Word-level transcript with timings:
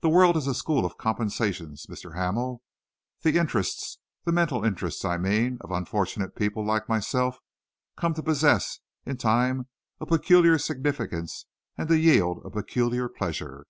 The 0.00 0.08
world 0.08 0.36
is 0.36 0.48
a 0.48 0.56
school 0.56 0.84
of 0.84 0.98
compensations, 0.98 1.86
Mr. 1.86 2.16
Hamel. 2.16 2.62
The 3.20 3.38
interests 3.38 3.98
the 4.24 4.32
mental 4.32 4.64
interests, 4.64 5.04
I 5.04 5.18
mean 5.18 5.58
of 5.60 5.70
unfortunate 5.70 6.34
people 6.34 6.64
like 6.64 6.88
myself, 6.88 7.38
come 7.96 8.12
to 8.14 8.24
possess 8.24 8.80
in 9.06 9.18
time 9.18 9.68
a 10.00 10.06
peculiar 10.06 10.58
significance 10.58 11.46
and 11.78 11.88
to 11.90 11.96
yield 11.96 12.42
a 12.44 12.50
peculiar 12.50 13.08
pleasure. 13.08 13.66